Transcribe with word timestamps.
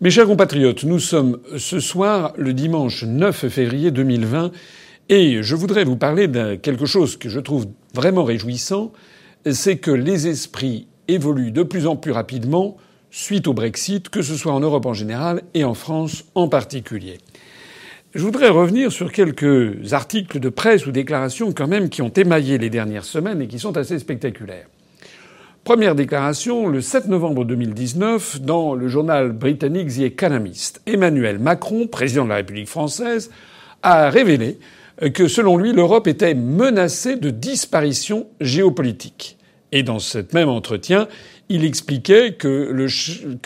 Mes 0.00 0.10
chers 0.10 0.26
compatriotes, 0.26 0.84
nous 0.84 1.00
sommes 1.00 1.40
ce 1.56 1.80
soir 1.80 2.32
le 2.36 2.54
dimanche 2.54 3.02
9 3.02 3.48
février 3.48 3.90
2020 3.90 4.52
et 5.08 5.42
je 5.42 5.56
voudrais 5.56 5.82
vous 5.82 5.96
parler 5.96 6.28
de 6.28 6.54
quelque 6.54 6.86
chose 6.86 7.16
que 7.16 7.28
je 7.28 7.40
trouve 7.40 7.66
vraiment 7.94 8.22
réjouissant, 8.22 8.92
c'est 9.50 9.78
que 9.78 9.90
les 9.90 10.28
esprits 10.28 10.86
évoluent 11.08 11.50
de 11.50 11.64
plus 11.64 11.88
en 11.88 11.96
plus 11.96 12.12
rapidement 12.12 12.76
suite 13.10 13.48
au 13.48 13.54
Brexit, 13.54 14.08
que 14.08 14.22
ce 14.22 14.36
soit 14.36 14.52
en 14.52 14.60
Europe 14.60 14.86
en 14.86 14.94
général 14.94 15.42
et 15.54 15.64
en 15.64 15.74
France 15.74 16.26
en 16.36 16.46
particulier. 16.46 17.18
Je 18.14 18.22
voudrais 18.22 18.50
revenir 18.50 18.92
sur 18.92 19.10
quelques 19.10 19.94
articles 19.94 20.38
de 20.38 20.48
presse 20.48 20.86
ou 20.86 20.92
déclarations 20.92 21.52
quand 21.52 21.66
même 21.66 21.88
qui 21.88 22.02
ont 22.02 22.12
émaillé 22.12 22.56
les 22.58 22.70
dernières 22.70 23.04
semaines 23.04 23.42
et 23.42 23.48
qui 23.48 23.58
sont 23.58 23.76
assez 23.76 23.98
spectaculaires. 23.98 24.68
Première 25.68 25.94
déclaration 25.94 26.66
le 26.66 26.80
7 26.80 27.08
novembre 27.08 27.44
2019 27.44 28.40
dans 28.40 28.74
le 28.74 28.88
journal 28.88 29.32
britannique 29.32 29.88
The 29.88 30.00
Economist. 30.00 30.80
Emmanuel 30.86 31.38
Macron, 31.38 31.86
président 31.86 32.24
de 32.24 32.30
la 32.30 32.36
République 32.36 32.68
française, 32.68 33.30
a 33.82 34.08
révélé 34.08 34.60
que 35.12 35.28
selon 35.28 35.58
lui 35.58 35.74
l'Europe 35.74 36.06
était 36.06 36.32
menacée 36.32 37.16
de 37.16 37.28
disparition 37.28 38.28
géopolitique. 38.40 39.36
Et 39.70 39.82
dans 39.82 39.98
ce 39.98 40.20
même 40.32 40.48
entretien, 40.48 41.06
il 41.50 41.66
expliquait 41.66 42.32
que 42.32 42.74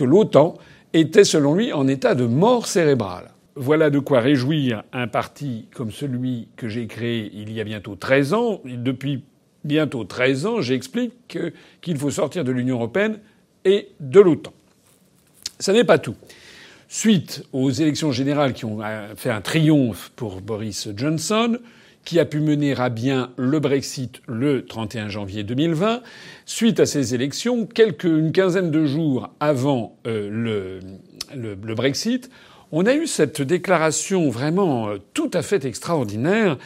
l'OTAN 0.04 0.58
était 0.92 1.24
selon 1.24 1.56
lui 1.56 1.72
en 1.72 1.88
état 1.88 2.14
de 2.14 2.26
mort 2.26 2.68
cérébrale. 2.68 3.32
Voilà 3.56 3.90
de 3.90 3.98
quoi 3.98 4.20
réjouir 4.20 4.84
un 4.92 5.08
parti 5.08 5.66
comme 5.74 5.90
celui 5.90 6.46
que 6.54 6.68
j'ai 6.68 6.86
créé 6.86 7.32
il 7.34 7.52
y 7.52 7.60
a 7.60 7.64
bientôt 7.64 7.96
13 7.96 8.32
ans. 8.32 8.60
Depuis 8.64 9.24
bientôt 9.64 10.04
13 10.04 10.46
ans, 10.46 10.60
j'explique 10.60 11.12
qu'il 11.80 11.96
faut 11.98 12.10
sortir 12.10 12.44
de 12.44 12.52
l'Union 12.52 12.76
européenne 12.76 13.18
et 13.64 13.88
de 14.00 14.20
l'OTAN. 14.20 14.52
Ce 15.58 15.70
n'est 15.70 15.84
pas 15.84 15.98
tout. 15.98 16.16
Suite 16.88 17.44
aux 17.52 17.70
élections 17.70 18.12
générales 18.12 18.52
qui 18.52 18.64
ont 18.64 18.80
fait 19.16 19.30
un 19.30 19.40
triomphe 19.40 20.12
pour 20.14 20.40
Boris 20.40 20.88
Johnson, 20.96 21.58
qui 22.04 22.18
a 22.18 22.24
pu 22.24 22.40
mener 22.40 22.74
à 22.78 22.88
bien 22.88 23.30
le 23.36 23.60
Brexit 23.60 24.20
le 24.26 24.66
31 24.66 25.08
janvier 25.08 25.44
2020, 25.44 26.02
suite 26.46 26.80
à 26.80 26.86
ces 26.86 27.14
élections, 27.14 27.66
quelques, 27.66 28.04
une 28.04 28.32
quinzaine 28.32 28.70
de 28.70 28.84
jours 28.84 29.30
avant 29.40 29.96
euh, 30.06 30.80
le, 31.34 31.74
Brexit, 31.74 32.30
on 32.72 32.86
a 32.86 32.94
eu 32.94 33.06
cette 33.06 33.42
déclaration 33.42 34.30
vraiment 34.30 34.88
euh, 34.88 34.98
tout 35.14 35.30
à 35.32 35.42
fait 35.42 35.64
extraordinaire 35.64 36.52
euh, 36.52 36.56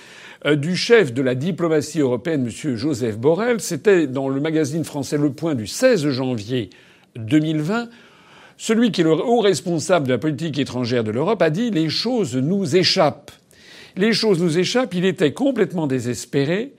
du 0.44 0.76
chef 0.76 1.12
de 1.12 1.22
la 1.22 1.34
diplomatie 1.34 2.00
européenne, 2.00 2.46
M. 2.46 2.76
Joseph 2.76 3.18
Borrell. 3.18 3.60
C'était 3.60 4.06
dans 4.06 4.28
le 4.28 4.40
magazine 4.40 4.84
français 4.84 5.16
Le 5.16 5.32
Point 5.32 5.54
du 5.54 5.66
16 5.66 6.08
janvier 6.10 6.70
2020. 7.16 7.88
Celui 8.58 8.90
qui 8.90 9.02
est 9.02 9.04
le 9.04 9.12
haut 9.12 9.40
responsable 9.40 10.06
de 10.06 10.12
la 10.12 10.18
politique 10.18 10.58
étrangère 10.58 11.04
de 11.04 11.10
l'Europe 11.10 11.42
a 11.42 11.50
dit 11.50 11.70
les 11.70 11.88
choses 11.88 12.36
nous 12.36 12.76
échappent. 12.76 13.30
Les 13.96 14.12
choses 14.12 14.40
nous 14.40 14.58
échappent. 14.58 14.94
Il 14.94 15.04
était 15.04 15.32
complètement 15.32 15.86
désespéré. 15.86 16.72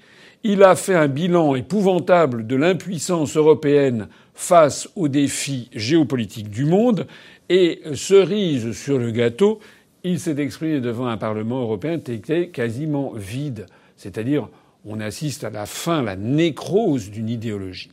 Il 0.44 0.64
a 0.64 0.76
fait 0.76 0.96
un 0.96 1.08
bilan 1.08 1.56
épouvantable 1.56 2.48
de 2.48 2.56
l'impuissance 2.56 3.38
européenne 3.38 4.08
face 4.34 4.88
aux 4.96 5.08
défis 5.08 5.70
géopolitiques 5.74 6.50
du 6.50 6.66
monde. 6.66 7.08
Et 7.50 7.82
cerise 7.94 8.74
sur 8.74 8.98
le 8.98 9.12
gâteau, 9.12 9.60
il 10.04 10.20
s'est 10.20 10.38
exprimé 10.38 10.80
devant 10.80 11.08
un 11.08 11.18
Parlement 11.18 11.62
européen 11.62 12.00
qui 12.00 12.14
était 12.14 12.50
quasiment 12.50 13.14
vide. 13.14 13.66
C'est-à-dire, 13.96 14.50
on 14.86 15.00
assiste 15.00 15.44
à 15.44 15.50
la 15.50 15.66
fin, 15.66 16.02
la 16.02 16.16
nécrose 16.16 17.10
d'une 17.10 17.30
idéologie. 17.30 17.92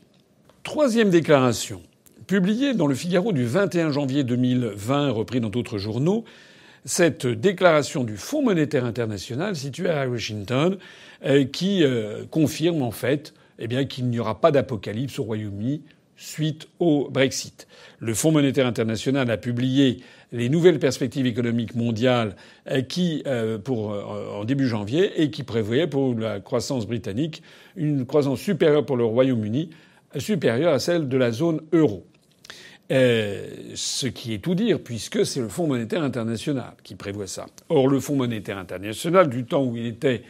Troisième 0.62 1.10
déclaration, 1.10 1.82
publiée 2.26 2.74
dans 2.74 2.86
le 2.86 2.94
Figaro 2.94 3.32
du 3.32 3.44
21 3.44 3.90
janvier 3.90 4.24
2020, 4.24 5.10
repris 5.10 5.40
dans 5.40 5.50
d'autres 5.50 5.78
journaux, 5.78 6.24
cette 6.84 7.26
déclaration 7.26 8.04
du 8.04 8.16
Fonds 8.16 8.42
monétaire 8.42 8.84
international 8.84 9.56
situé 9.56 9.88
à 9.88 10.08
Washington, 10.08 10.76
euh, 11.24 11.44
qui 11.44 11.82
euh, 11.82 12.24
confirme 12.30 12.82
en 12.82 12.90
fait 12.90 13.34
eh 13.58 13.86
qu'il 13.86 14.08
n'y 14.08 14.18
aura 14.18 14.40
pas 14.40 14.50
d'apocalypse 14.50 15.18
au 15.18 15.24
Royaume-Uni 15.24 15.82
suite 16.16 16.68
au 16.78 17.08
Brexit. 17.10 17.66
Le 17.98 18.14
Fonds 18.14 18.32
monétaire 18.32 18.66
international 18.66 19.30
a 19.30 19.36
publié 19.36 20.00
les 20.34 20.48
nouvelles 20.48 20.80
perspectives 20.80 21.26
économiques 21.26 21.76
mondiales 21.76 22.34
euh, 22.68 22.82
qui, 22.82 23.22
euh, 23.26 23.58
euh, 23.66 24.40
en 24.40 24.44
début 24.44 24.66
janvier 24.66 25.22
et 25.22 25.30
qui 25.30 25.44
prévoyaient 25.44 25.86
pour 25.86 26.14
la 26.18 26.40
croissance 26.40 26.86
britannique 26.86 27.42
une 27.76 28.04
croissance 28.04 28.40
supérieure 28.40 28.84
pour 28.84 28.96
le 28.96 29.04
Royaume-Uni, 29.04 29.70
supérieure 30.18 30.72
à 30.72 30.80
celle 30.80 31.08
de 31.08 31.16
la 31.16 31.30
zone 31.30 31.60
euro. 31.72 32.04
ce 32.90 34.06
qui 34.06 34.34
est 34.34 34.38
tout 34.38 34.54
dire, 34.54 34.80
puisque 34.80 35.24
c'est 35.24 35.40
le 35.40 35.48
Fonds 35.48 35.66
monétaire 35.66 36.02
international 36.02 36.74
qui 36.82 36.96
prévoit 36.96 37.26
ça. 37.26 37.46
Or, 37.68 37.88
le 37.88 38.00
Fonds 38.00 38.16
monétaire 38.16 38.58
international, 38.58 39.28
du 39.28 39.44
temps 39.44 39.64
où 39.64 39.76
il 39.76 39.86
était 39.86 40.22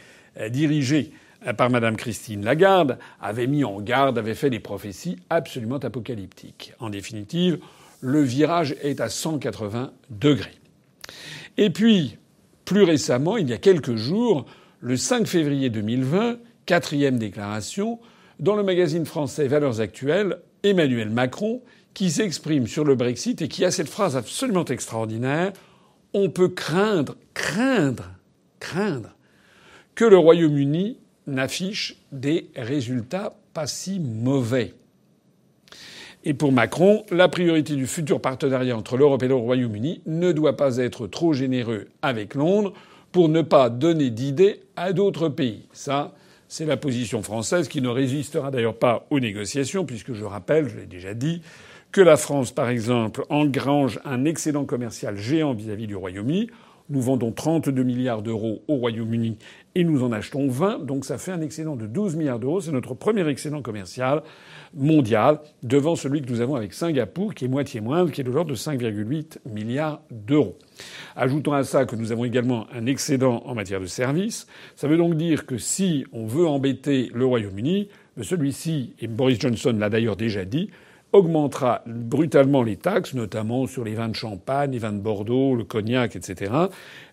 dirigé 0.49 1.11
par 1.57 1.69
Madame 1.69 1.97
Christine 1.97 2.43
Lagarde, 2.43 2.97
avait 3.21 3.45
mis 3.45 3.63
en 3.63 3.79
garde, 3.81 4.17
avait 4.17 4.33
fait 4.33 4.49
des 4.49 4.59
prophéties 4.59 5.17
absolument 5.29 5.77
apocalyptiques. 5.77 6.73
En 6.79 6.89
définitive, 6.89 7.59
le 8.05 8.21
virage 8.21 8.75
est 8.83 9.01
à 9.01 9.09
180 9.09 9.91
degrés. 10.11 10.53
Et 11.57 11.71
puis, 11.71 12.19
plus 12.63 12.83
récemment, 12.83 13.35
il 13.35 13.49
y 13.49 13.53
a 13.53 13.57
quelques 13.57 13.95
jours, 13.95 14.45
le 14.79 14.95
5 14.95 15.25
février 15.25 15.71
2020, 15.71 16.37
quatrième 16.67 17.17
déclaration, 17.17 17.99
dans 18.39 18.55
le 18.55 18.61
magazine 18.61 19.07
français 19.07 19.47
Valeurs 19.47 19.81
Actuelles, 19.81 20.37
Emmanuel 20.61 21.09
Macron, 21.09 21.63
qui 21.95 22.11
s'exprime 22.11 22.67
sur 22.67 22.83
le 22.83 22.93
Brexit 22.93 23.41
et 23.41 23.47
qui 23.47 23.65
a 23.65 23.71
cette 23.71 23.89
phrase 23.89 24.15
absolument 24.15 24.65
extraordinaire 24.65 25.51
On 26.13 26.29
peut 26.29 26.49
craindre, 26.49 27.15
craindre, 27.33 28.11
craindre 28.59 29.15
que 29.95 30.05
le 30.05 30.19
Royaume-Uni 30.19 30.99
n'affiche 31.25 31.97
des 32.11 32.51
résultats 32.55 33.35
pas 33.55 33.65
si 33.65 33.99
mauvais. 33.99 34.75
Et 36.27 36.33
pour 36.33 36.51
Macron, 36.51 37.05
la 37.11 37.29
priorité 37.29 37.75
du 37.75 37.85
futur 37.85 38.19
partenariat 38.19 38.75
entre 38.75 38.97
l'Europe 38.97 39.21
et 39.21 39.27
le 39.27 39.35
Royaume-Uni 39.35 40.01
ne 40.07 40.31
doit 40.31 40.57
pas 40.57 40.77
être 40.77 41.05
trop 41.05 41.33
généreux 41.33 41.85
avec 42.01 42.33
Londres 42.33 42.73
pour 43.11 43.29
ne 43.29 43.43
pas 43.43 43.69
donner 43.69 44.09
d'idées 44.09 44.61
à 44.75 44.91
d'autres 44.91 45.29
pays. 45.29 45.67
Ça, 45.71 46.15
c'est 46.47 46.65
la 46.65 46.77
position 46.77 47.21
française 47.21 47.67
qui 47.67 47.79
ne 47.79 47.89
résistera 47.89 48.49
d'ailleurs 48.49 48.77
pas 48.77 49.05
aux 49.11 49.19
négociations, 49.19 49.85
puisque 49.85 50.13
je 50.13 50.25
rappelle, 50.25 50.67
je 50.67 50.77
l'ai 50.77 50.87
déjà 50.87 51.13
dit, 51.13 51.43
que 51.91 52.01
la 52.01 52.17
France, 52.17 52.51
par 52.51 52.69
exemple, 52.69 53.23
engrange 53.29 53.99
un 54.03 54.25
excédent 54.25 54.65
commercial 54.65 55.17
géant 55.17 55.53
vis-à-vis 55.53 55.85
du 55.85 55.95
Royaume-Uni. 55.95 56.49
Nous 56.89 57.01
vendons 57.01 57.31
32 57.31 57.81
milliards 57.81 58.21
d'euros 58.21 58.61
au 58.67 58.75
Royaume-Uni 58.75 59.37
et 59.73 59.83
nous 59.83 60.03
en 60.03 60.11
achetons 60.11 60.47
20, 60.47 60.85
donc 60.85 61.03
ça 61.03 61.17
fait 61.17 61.31
un 61.31 61.41
excédent 61.41 61.75
de 61.75 61.87
12 61.87 62.15
milliards 62.15 62.39
d'euros. 62.39 62.61
C'est 62.61 62.71
notre 62.71 62.93
premier 62.93 63.27
excédent 63.27 63.63
commercial 63.63 64.21
mondial 64.75 65.39
devant 65.63 65.95
celui 65.95 66.21
que 66.21 66.29
nous 66.29 66.41
avons 66.41 66.55
avec 66.55 66.73
Singapour, 66.73 67.33
qui 67.33 67.45
est 67.45 67.47
moitié 67.47 67.81
moindre, 67.81 68.11
qui 68.11 68.21
est 68.21 68.23
de 68.23 68.31
l'ordre 68.31 68.51
de 68.51 68.55
5,8 68.55 69.39
milliards 69.51 70.01
d'euros. 70.11 70.57
Ajoutons 71.15 71.53
à 71.53 71.63
ça 71.63 71.85
que 71.85 71.95
nous 71.95 72.11
avons 72.11 72.23
également 72.23 72.67
un 72.71 72.85
excédent 72.85 73.41
en 73.45 73.55
matière 73.55 73.81
de 73.81 73.87
services. 73.87 74.45
Ça 74.75 74.87
veut 74.87 74.97
donc 74.97 75.15
dire 75.15 75.47
que 75.47 75.57
si 75.57 76.05
on 76.13 76.27
veut 76.27 76.45
embêter 76.45 77.09
le 77.15 77.25
Royaume-Uni, 77.25 77.89
celui-ci, 78.21 78.93
et 78.99 79.07
Boris 79.07 79.39
Johnson 79.39 79.75
l'a 79.77 79.89
d'ailleurs 79.89 80.15
déjà 80.15 80.45
dit, 80.45 80.69
augmentera 81.15 81.81
brutalement 81.85 82.61
les 82.61 82.75
taxes, 82.75 83.13
notamment 83.13 83.67
sur 83.67 83.85
les 83.85 83.95
vins 83.95 84.09
de 84.09 84.15
champagne, 84.15 84.71
les 84.71 84.79
vins 84.79 84.91
de 84.91 84.99
Bordeaux, 84.99 85.55
le 85.55 85.63
cognac, 85.63 86.15
etc., 86.15 86.51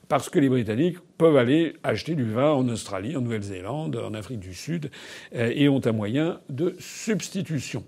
parce 0.09 0.29
que 0.29 0.41
les 0.41 0.49
Britanniques 0.49 0.99
peuvent 1.17 1.37
aller 1.37 1.75
acheter 1.85 2.15
du 2.15 2.25
vin 2.25 2.51
en 2.51 2.69
Australie, 2.69 3.17
en 3.17 3.23
Nouvelle-Zélande, 3.23 3.97
en 3.97 4.13
Afrique 4.13 4.41
du 4.41 4.55
Sud, 4.55 4.91
euh, 5.35 5.53
et 5.55 5.69
ont 5.69 5.81
un 5.85 5.93
moyen 5.93 6.41
de 6.51 6.75
substitution. 6.81 7.85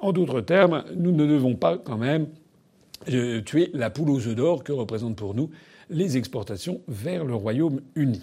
En 0.00 0.12
d'autres 0.12 0.40
termes, 0.40 0.84
nous 0.96 1.12
ne 1.12 1.26
devons 1.26 1.54
pas 1.54 1.78
quand 1.78 1.96
même 1.96 2.26
euh, 3.08 3.40
tuer 3.40 3.70
la 3.72 3.88
poule 3.88 4.10
aux 4.10 4.26
œufs 4.26 4.34
d'or 4.34 4.64
que 4.64 4.72
représentent 4.72 5.16
pour 5.16 5.34
nous 5.34 5.48
les 5.88 6.16
exportations 6.16 6.80
vers 6.88 7.24
le 7.24 7.34
Royaume-Uni. 7.36 8.22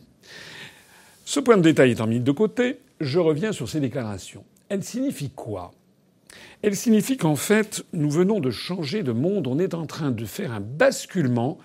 Ce 1.23 1.39
point 1.39 1.57
de 1.57 1.63
détail 1.63 1.91
étant 1.91 2.05
mis 2.05 2.19
de 2.19 2.31
côté, 2.31 2.79
je 2.99 3.19
reviens 3.19 3.53
sur 3.53 3.69
ces 3.69 3.79
déclarations. 3.79 4.43
Elles 4.67 4.83
signifient 4.83 5.31
quoi? 5.31 5.71
Elles 6.61 6.75
signifient 6.75 7.17
qu'en 7.17 7.35
fait, 7.35 7.85
nous 7.93 8.09
venons 8.09 8.39
de 8.39 8.51
changer 8.51 9.03
de 9.03 9.11
monde, 9.11 9.47
on 9.47 9.59
est 9.59 9.73
en 9.73 9.85
train 9.85 10.11
de 10.11 10.25
faire 10.25 10.51
un 10.51 10.59
basculement 10.59 11.57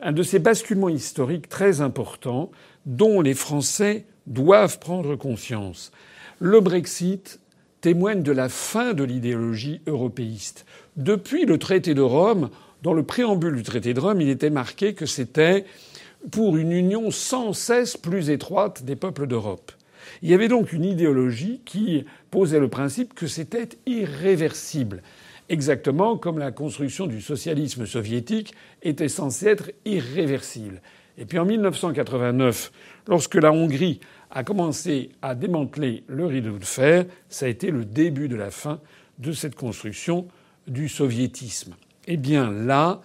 un 0.00 0.12
de 0.12 0.22
ces 0.22 0.38
basculements 0.38 0.88
historiques 0.88 1.48
très 1.48 1.80
importants 1.80 2.50
dont 2.86 3.20
les 3.20 3.34
Français 3.34 4.04
doivent 4.26 4.78
prendre 4.78 5.16
conscience. 5.16 5.92
Le 6.38 6.60
Brexit 6.60 7.40
témoigne 7.80 8.22
de 8.22 8.32
la 8.32 8.48
fin 8.48 8.92
de 8.92 9.04
l'idéologie 9.04 9.80
européiste. 9.86 10.66
Depuis 10.96 11.46
le 11.46 11.58
traité 11.58 11.94
de 11.94 12.02
Rome, 12.02 12.50
dans 12.82 12.92
le 12.92 13.02
préambule 13.02 13.56
du 13.56 13.62
traité 13.62 13.94
de 13.94 14.00
Rome, 14.00 14.20
il 14.20 14.28
était 14.28 14.50
marqué 14.50 14.94
que 14.94 15.06
c'était 15.06 15.64
pour 16.30 16.56
une 16.56 16.72
union 16.72 17.10
sans 17.10 17.52
cesse 17.52 17.96
plus 17.96 18.30
étroite 18.30 18.84
des 18.84 18.96
peuples 18.96 19.26
d'Europe. 19.26 19.72
Il 20.22 20.30
y 20.30 20.34
avait 20.34 20.48
donc 20.48 20.72
une 20.72 20.84
idéologie 20.84 21.60
qui 21.64 22.04
posait 22.30 22.60
le 22.60 22.68
principe 22.68 23.14
que 23.14 23.26
c'était 23.26 23.68
irréversible. 23.86 25.02
exactement 25.50 26.16
comme 26.16 26.38
la 26.38 26.52
construction 26.52 27.06
du 27.06 27.20
socialisme 27.20 27.84
soviétique 27.84 28.54
était 28.82 29.08
censée 29.08 29.46
être 29.46 29.70
irréversible. 29.84 30.80
Et 31.18 31.26
puis 31.26 31.38
en 31.38 31.44
1989, 31.44 32.72
lorsque 33.08 33.34
la 33.34 33.52
Hongrie 33.52 34.00
a 34.30 34.42
commencé 34.42 35.10
à 35.22 35.34
démanteler 35.34 36.02
le 36.08 36.26
rideau 36.26 36.58
de 36.58 36.64
fer, 36.64 37.04
ça 37.28 37.46
a 37.46 37.48
été 37.48 37.70
le 37.70 37.84
début 37.84 38.28
de 38.28 38.36
la 38.36 38.50
fin 38.50 38.80
de 39.18 39.32
cette 39.32 39.54
construction 39.54 40.26
du 40.66 40.88
soviétisme. 40.88 41.74
Eh 42.06 42.16
bien 42.16 42.50
là, 42.50 43.00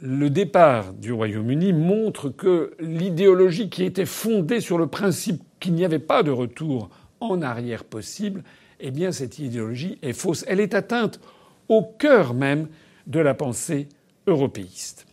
le 0.00 0.28
départ 0.28 0.92
du 0.92 1.12
Royaume-Uni 1.12 1.72
montre 1.72 2.28
que 2.28 2.72
l'idéologie 2.80 3.70
qui 3.70 3.84
était 3.84 4.06
fondée 4.06 4.60
sur 4.60 4.76
le 4.76 4.88
principe 4.88 5.42
qu'il 5.60 5.74
n'y 5.74 5.84
avait 5.84 5.98
pas 5.98 6.22
de 6.22 6.30
retour 6.30 6.90
en 7.20 7.42
arrière 7.42 7.84
possible, 7.84 8.42
eh 8.80 8.90
bien 8.90 9.12
cette 9.12 9.38
idéologie 9.38 9.98
est 10.02 10.12
fausse. 10.12 10.44
Elle 10.48 10.60
est 10.60 10.74
atteinte 10.74 11.20
au 11.68 11.82
cœur 11.82 12.34
même 12.34 12.68
de 13.06 13.20
la 13.20 13.34
pensée 13.34 13.88
européiste. 14.26 15.06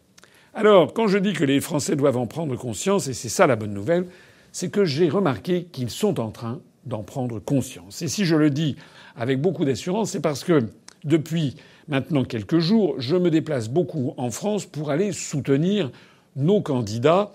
Alors, 0.54 0.94
quand 0.94 1.08
je 1.08 1.18
dis 1.18 1.34
que 1.34 1.44
les 1.44 1.62
Français 1.62 1.96
doivent 1.96 2.18
en 2.18 2.28
prendre 2.28 2.56
conscience, 2.56 3.08
et 3.08 3.14
c'est 3.14 3.30
ça 3.30 3.48
la 3.48 3.56
bonne 3.56 3.74
nouvelle, 3.74 4.06
c'est 4.52 4.70
que 4.70 4.86
j'ai 4.86 5.10
remarqué 5.10 5.66
qu'ils 5.66 5.90
sont 5.90 6.20
en 6.20 6.30
train 6.30 6.62
d'en 6.86 7.02
prendre 7.02 7.40
conscience. 7.40 8.02
Et 8.02 8.08
si 8.08 8.26
je 8.26 8.36
le 8.36 8.50
dis 8.50 8.76
avec 9.16 9.42
beaucoup 9.42 9.66
d'assurance, 9.66 10.12
c'est 10.12 10.20
parce 10.20 10.44
que 10.44 10.68
depuis 11.04 11.56
maintenant 11.88 12.24
quelques 12.24 12.60
jours, 12.60 12.96
je 13.00 13.16
me 13.16 13.32
déplace 13.32 13.68
beaucoup 13.70 14.14
en 14.18 14.30
France 14.30 14.66
pour 14.66 14.92
aller 14.92 15.12
soutenir 15.12 15.92
nos 16.36 16.62
candidats 16.62 17.32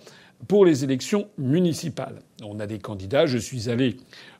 pour 0.46 0.64
les 0.64 0.84
élections 0.84 1.28
municipales. 1.36 2.20
On 2.42 2.60
a 2.60 2.66
des 2.66 2.78
candidats. 2.78 3.26
Je 3.26 3.38
suis 3.38 3.68
allé, 3.68 3.96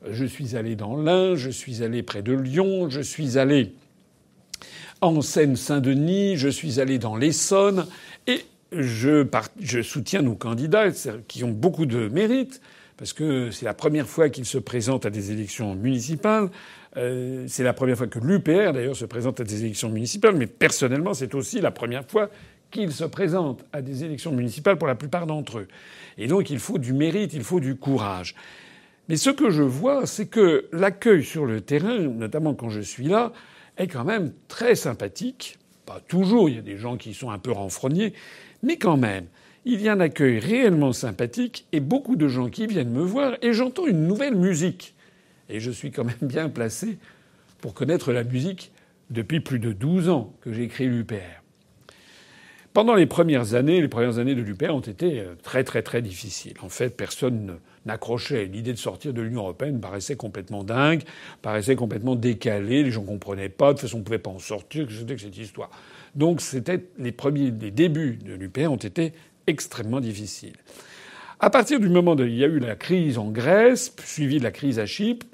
je 0.08 0.24
suis 0.24 0.56
allé 0.56 0.76
dans 0.76 0.96
l'Ain, 0.96 1.34
je 1.34 1.50
suis 1.50 1.82
allé 1.82 2.02
près 2.02 2.22
de 2.22 2.32
Lyon, 2.32 2.88
je 2.88 3.00
suis 3.00 3.38
allé 3.38 3.72
en 5.00 5.20
Seine-Saint-Denis, 5.20 6.36
je 6.36 6.48
suis 6.48 6.80
allé 6.80 6.98
dans 6.98 7.16
l'Essonne 7.16 7.86
et 8.26 8.44
je, 8.72 9.26
soutiens 9.82 10.22
nos 10.22 10.34
candidats 10.34 10.90
qui 11.26 11.44
ont 11.44 11.50
beaucoup 11.50 11.86
de 11.86 12.08
mérite 12.08 12.60
parce 12.96 13.12
que 13.12 13.50
c'est 13.50 13.64
la 13.64 13.74
première 13.74 14.08
fois 14.08 14.28
qu'ils 14.28 14.44
se 14.44 14.58
présentent 14.58 15.06
à 15.06 15.10
des 15.10 15.30
élections 15.30 15.76
municipales. 15.76 16.50
Euh, 16.96 17.44
c'est 17.46 17.62
la 17.62 17.72
première 17.72 17.96
fois 17.96 18.08
que 18.08 18.18
l'UPR 18.18 18.72
d'ailleurs 18.72 18.96
se 18.96 19.04
présente 19.04 19.40
à 19.40 19.44
des 19.44 19.62
élections 19.62 19.88
municipales, 19.88 20.34
mais 20.34 20.46
personnellement 20.46 21.14
c'est 21.14 21.34
aussi 21.34 21.60
la 21.60 21.70
première 21.70 22.04
fois 22.04 22.28
qu'ils 22.70 22.92
se 22.92 23.04
présentent 23.04 23.64
à 23.72 23.82
des 23.82 24.04
élections 24.04 24.32
municipales 24.32 24.76
pour 24.76 24.88
la 24.88 24.94
plupart 24.94 25.26
d'entre 25.26 25.58
eux. 25.58 25.68
Et 26.16 26.26
donc 26.26 26.50
il 26.50 26.58
faut 26.58 26.78
du 26.78 26.92
mérite, 26.92 27.32
il 27.34 27.44
faut 27.44 27.60
du 27.60 27.76
courage. 27.76 28.34
Mais 29.08 29.16
ce 29.16 29.30
que 29.30 29.50
je 29.50 29.62
vois, 29.62 30.06
c'est 30.06 30.26
que 30.26 30.68
l'accueil 30.72 31.24
sur 31.24 31.46
le 31.46 31.62
terrain, 31.62 31.98
notamment 31.98 32.54
quand 32.54 32.68
je 32.68 32.80
suis 32.80 33.06
là, 33.08 33.32
est 33.78 33.86
quand 33.86 34.04
même 34.04 34.32
très 34.48 34.74
sympathique. 34.74 35.58
Pas 35.86 36.00
toujours, 36.06 36.50
il 36.50 36.56
y 36.56 36.58
a 36.58 36.62
des 36.62 36.76
gens 36.76 36.98
qui 36.98 37.14
sont 37.14 37.30
un 37.30 37.38
peu 37.38 37.52
renfrognés, 37.52 38.12
mais 38.62 38.76
quand 38.76 38.98
même, 38.98 39.24
il 39.64 39.80
y 39.80 39.88
a 39.88 39.92
un 39.92 40.00
accueil 40.00 40.38
réellement 40.38 40.92
sympathique 40.92 41.66
et 41.72 41.80
beaucoup 41.80 42.16
de 42.16 42.28
gens 42.28 42.48
qui 42.48 42.66
viennent 42.66 42.92
me 42.92 43.02
voir 43.02 43.36
et 43.40 43.52
j'entends 43.52 43.86
une 43.86 44.06
nouvelle 44.06 44.34
musique. 44.34 44.94
Et 45.48 45.60
je 45.60 45.70
suis 45.70 45.90
quand 45.90 46.04
même 46.04 46.16
bien 46.22 46.50
placé 46.50 46.98
pour 47.60 47.72
connaître 47.72 48.12
la 48.12 48.24
musique 48.24 48.72
depuis 49.10 49.40
plus 49.40 49.58
de 49.58 49.72
12 49.72 50.10
ans 50.10 50.34
que 50.42 50.52
j'ai 50.52 50.68
créé 50.68 50.86
l'UPR. 50.86 51.42
Pendant 52.74 52.94
les 52.94 53.06
premières 53.06 53.54
années, 53.54 53.80
les 53.80 53.88
premières 53.88 54.18
années 54.18 54.34
de 54.34 54.42
l'UPR 54.42 54.74
ont 54.74 54.80
été 54.80 55.20
euh, 55.20 55.34
très 55.42 55.64
très 55.64 55.82
très 55.82 56.02
difficiles. 56.02 56.54
En 56.62 56.68
fait, 56.68 56.90
personne 56.90 57.58
n'accrochait. 57.86 58.44
L'idée 58.44 58.72
de 58.72 58.78
sortir 58.78 59.12
de 59.12 59.22
l'Union 59.22 59.40
européenne 59.40 59.80
paraissait 59.80 60.16
complètement 60.16 60.64
dingue, 60.64 61.02
paraissait 61.42 61.76
complètement 61.76 62.14
décalée. 62.14 62.82
Les 62.82 62.90
gens 62.90 63.02
comprenaient 63.02 63.48
pas. 63.48 63.68
De 63.68 63.72
toute 63.72 63.82
façon, 63.82 63.98
on 63.98 64.02
pouvait 64.02 64.18
pas 64.18 64.30
en 64.30 64.38
sortir. 64.38 64.86
Que 64.86 64.92
c'était 64.92 65.16
que 65.16 65.22
cette 65.22 65.36
histoire? 65.36 65.70
Donc, 66.14 66.40
c'était 66.40 66.84
les 66.98 67.12
premiers, 67.12 67.50
les 67.50 67.70
débuts 67.70 68.18
de 68.24 68.34
l'UPR 68.34 68.70
ont 68.70 68.76
été 68.76 69.12
extrêmement 69.46 70.00
difficiles. 70.00 70.56
À 71.40 71.50
partir 71.50 71.80
du 71.80 71.88
moment 71.88 72.14
où 72.14 72.22
il 72.22 72.34
y 72.34 72.44
a 72.44 72.48
eu 72.48 72.58
la 72.58 72.76
crise 72.76 73.16
en 73.16 73.30
Grèce, 73.30 73.94
suivie 74.04 74.38
de 74.38 74.44
la 74.44 74.50
crise 74.50 74.78
à 74.78 74.86
Chypre, 74.86 75.26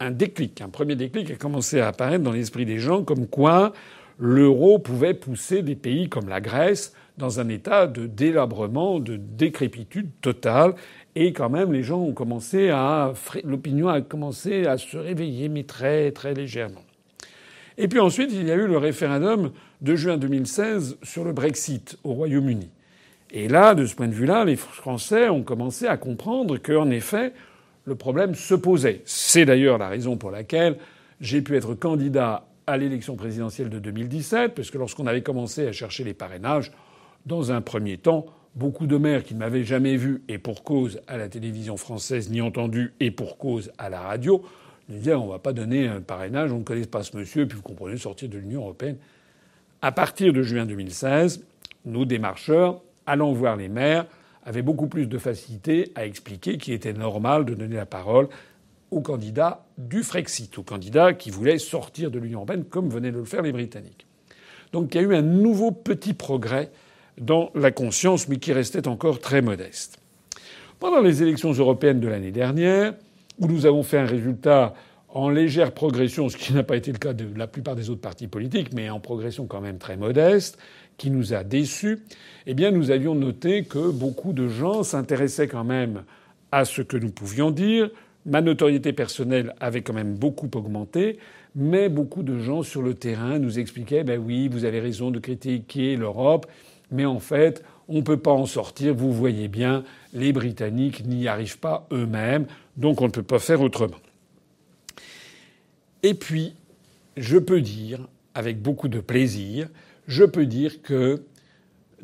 un 0.00 0.10
déclic, 0.10 0.60
un 0.60 0.68
premier 0.68 0.96
déclic 0.96 1.30
a 1.30 1.36
commencé 1.36 1.80
à 1.80 1.88
apparaître 1.88 2.22
dans 2.22 2.32
l'esprit 2.32 2.66
des 2.66 2.78
gens, 2.78 3.02
comme 3.02 3.26
quoi 3.26 3.72
l'euro 4.18 4.78
pouvait 4.78 5.14
pousser 5.14 5.62
des 5.62 5.74
pays 5.74 6.08
comme 6.08 6.28
la 6.28 6.40
Grèce 6.40 6.94
dans 7.18 7.40
un 7.40 7.48
état 7.48 7.86
de 7.86 8.06
délabrement, 8.06 8.98
de 8.98 9.16
décrépitude 9.16 10.10
totale. 10.20 10.74
Et 11.14 11.32
quand 11.32 11.48
même, 11.48 11.72
les 11.72 11.82
gens 11.82 12.00
ont 12.00 12.12
commencé 12.12 12.70
à, 12.70 13.12
l'opinion 13.44 13.88
a 13.88 14.00
commencé 14.00 14.66
à 14.66 14.78
se 14.78 14.96
réveiller, 14.96 15.48
mais 15.48 15.62
très, 15.62 16.10
très 16.10 16.34
légèrement. 16.34 16.82
Et 17.78 17.88
puis 17.88 18.00
ensuite, 18.00 18.30
il 18.32 18.46
y 18.46 18.50
a 18.50 18.54
eu 18.54 18.66
le 18.66 18.78
référendum 18.78 19.52
de 19.80 19.96
juin 19.96 20.16
2016 20.16 20.98
sur 21.02 21.24
le 21.24 21.32
Brexit 21.32 21.98
au 22.04 22.12
Royaume-Uni. 22.12 22.70
Et 23.30 23.48
là, 23.48 23.74
de 23.74 23.84
ce 23.84 23.96
point 23.96 24.06
de 24.06 24.12
vue-là, 24.12 24.44
les 24.44 24.56
Français 24.56 25.28
ont 25.28 25.42
commencé 25.42 25.86
à 25.86 25.96
comprendre 25.96 26.56
qu'en 26.58 26.90
effet, 26.90 27.32
le 27.84 27.96
problème 27.96 28.34
se 28.34 28.54
posait. 28.54 29.02
C'est 29.04 29.44
d'ailleurs 29.44 29.78
la 29.78 29.88
raison 29.88 30.16
pour 30.16 30.30
laquelle 30.30 30.78
j'ai 31.20 31.42
pu 31.42 31.56
être 31.56 31.74
candidat 31.74 32.46
à 32.66 32.76
l'élection 32.76 33.16
présidentielle 33.16 33.68
de 33.68 33.78
2017, 33.78 34.54
parce 34.54 34.70
que 34.70 34.78
lorsqu'on 34.78 35.06
avait 35.06 35.22
commencé 35.22 35.66
à 35.66 35.72
chercher 35.72 36.04
les 36.04 36.14
parrainages, 36.14 36.72
dans 37.26 37.52
un 37.52 37.60
premier 37.60 37.98
temps, 37.98 38.26
beaucoup 38.54 38.86
de 38.86 38.96
maires 38.96 39.24
qui 39.24 39.34
ne 39.34 39.40
m'avaient 39.40 39.64
jamais 39.64 39.96
vu, 39.96 40.22
et 40.28 40.38
pour 40.38 40.62
cause 40.62 41.00
à 41.06 41.16
la 41.16 41.28
télévision 41.28 41.76
française, 41.76 42.30
ni 42.30 42.40
entendu, 42.40 42.94
et 43.00 43.10
pour 43.10 43.38
cause 43.38 43.72
à 43.78 43.88
la 43.88 44.00
radio, 44.00 44.42
me 44.88 44.98
disaient 44.98 45.14
on 45.14 45.28
va 45.28 45.38
pas 45.38 45.52
donner 45.52 45.86
un 45.86 46.00
parrainage, 46.00 46.52
on 46.52 46.58
ne 46.58 46.64
connaît 46.64 46.86
pas 46.86 47.02
ce 47.02 47.16
monsieur, 47.16 47.46
puis 47.46 47.56
vous 47.56 47.62
comprenez, 47.62 47.96
sortir 47.96 48.28
de 48.28 48.38
l'Union 48.38 48.60
européenne. 48.62 48.96
À 49.82 49.92
partir 49.92 50.32
de 50.32 50.42
juin 50.42 50.66
2016, 50.66 51.44
nos 51.84 52.04
démarcheurs, 52.04 52.80
allant 53.06 53.32
voir 53.32 53.56
les 53.56 53.68
maires, 53.68 54.06
avaient 54.44 54.62
beaucoup 54.62 54.86
plus 54.86 55.06
de 55.06 55.18
facilité 55.18 55.92
à 55.94 56.06
expliquer 56.06 56.58
qu'il 56.58 56.74
était 56.74 56.92
normal 56.92 57.44
de 57.44 57.54
donner 57.54 57.76
la 57.76 57.86
parole 57.86 58.28
au 58.94 59.00
candidat 59.00 59.66
du 59.76 60.04
Frexit, 60.04 60.56
au 60.56 60.62
candidat 60.62 61.14
qui 61.14 61.30
voulait 61.30 61.58
sortir 61.58 62.12
de 62.12 62.20
l'Union 62.20 62.38
européenne 62.38 62.64
comme 62.64 62.88
venaient 62.88 63.10
de 63.10 63.18
le 63.18 63.24
faire 63.24 63.42
les 63.42 63.50
Britanniques. 63.50 64.06
Donc 64.72 64.94
il 64.94 64.98
y 64.98 65.04
a 65.04 65.06
eu 65.08 65.14
un 65.16 65.22
nouveau 65.22 65.72
petit 65.72 66.14
progrès 66.14 66.70
dans 67.18 67.50
la 67.56 67.72
conscience, 67.72 68.28
mais 68.28 68.36
qui 68.36 68.52
restait 68.52 68.86
encore 68.86 69.18
très 69.18 69.42
modeste. 69.42 69.98
Pendant 70.78 71.00
les 71.00 71.22
élections 71.22 71.52
européennes 71.52 71.98
de 71.98 72.06
l'année 72.06 72.30
dernière, 72.30 72.94
où 73.40 73.48
nous 73.48 73.66
avons 73.66 73.82
fait 73.82 73.98
un 73.98 74.06
résultat 74.06 74.74
en 75.08 75.28
légère 75.28 75.72
progression, 75.72 76.28
ce 76.28 76.36
qui 76.36 76.52
n'a 76.52 76.62
pas 76.62 76.76
été 76.76 76.92
le 76.92 76.98
cas 76.98 77.14
de 77.14 77.26
la 77.36 77.48
plupart 77.48 77.74
des 77.74 77.90
autres 77.90 78.00
partis 78.00 78.28
politiques, 78.28 78.72
mais 78.74 78.90
en 78.90 79.00
progression 79.00 79.46
quand 79.46 79.60
même 79.60 79.78
très 79.78 79.96
modeste, 79.96 80.56
qui 80.98 81.10
nous 81.10 81.34
a 81.34 81.42
déçus, 81.42 81.98
eh 82.46 82.54
bien 82.54 82.70
nous 82.70 82.92
avions 82.92 83.16
noté 83.16 83.64
que 83.64 83.90
beaucoup 83.90 84.32
de 84.32 84.46
gens 84.46 84.84
s'intéressaient 84.84 85.48
quand 85.48 85.64
même 85.64 86.04
à 86.52 86.64
ce 86.64 86.82
que 86.82 86.96
nous 86.96 87.10
pouvions 87.10 87.50
dire, 87.50 87.90
Ma 88.26 88.40
notoriété 88.40 88.92
personnelle 88.92 89.54
avait 89.60 89.82
quand 89.82 89.92
même 89.92 90.14
beaucoup 90.14 90.50
augmenté, 90.54 91.18
mais 91.54 91.88
beaucoup 91.88 92.22
de 92.22 92.38
gens 92.38 92.62
sur 92.62 92.82
le 92.82 92.94
terrain 92.94 93.38
nous 93.38 93.58
expliquaient 93.58 94.04
ben 94.04 94.18
oui, 94.18 94.48
vous 94.48 94.64
avez 94.64 94.80
raison 94.80 95.10
de 95.10 95.18
critiquer 95.18 95.96
l'Europe, 95.96 96.46
mais 96.90 97.04
en 97.04 97.20
fait, 97.20 97.62
on 97.88 97.96
ne 97.96 98.02
peut 98.02 98.16
pas 98.16 98.32
en 98.32 98.46
sortir. 98.46 98.94
Vous 98.94 99.12
voyez 99.12 99.48
bien, 99.48 99.84
les 100.14 100.32
Britanniques 100.32 101.04
n'y 101.06 101.28
arrivent 101.28 101.58
pas 101.58 101.86
eux-mêmes, 101.92 102.46
donc 102.76 103.02
on 103.02 103.06
ne 103.06 103.10
peut 103.10 103.22
pas 103.22 103.38
faire 103.38 103.60
autrement. 103.60 103.98
Et 106.02 106.14
puis, 106.14 106.54
je 107.16 107.38
peux 107.38 107.60
dire, 107.60 108.08
avec 108.34 108.60
beaucoup 108.60 108.88
de 108.88 109.00
plaisir, 109.00 109.68
je 110.06 110.24
peux 110.24 110.46
dire 110.46 110.82
que 110.82 111.22